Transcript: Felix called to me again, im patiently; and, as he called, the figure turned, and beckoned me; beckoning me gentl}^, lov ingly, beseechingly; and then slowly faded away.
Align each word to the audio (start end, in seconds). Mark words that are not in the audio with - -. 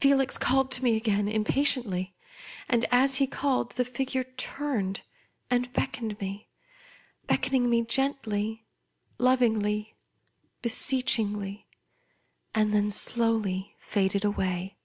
Felix 0.00 0.38
called 0.38 0.70
to 0.70 0.82
me 0.82 0.96
again, 0.96 1.28
im 1.28 1.44
patiently; 1.44 2.14
and, 2.70 2.86
as 2.90 3.16
he 3.16 3.26
called, 3.26 3.72
the 3.72 3.84
figure 3.84 4.24
turned, 4.24 5.02
and 5.50 5.70
beckoned 5.74 6.18
me; 6.22 6.48
beckoning 7.26 7.68
me 7.68 7.82
gentl}^, 7.82 8.60
lov 9.18 9.40
ingly, 9.40 9.92
beseechingly; 10.62 11.66
and 12.54 12.72
then 12.72 12.90
slowly 12.90 13.74
faded 13.78 14.24
away. 14.24 14.78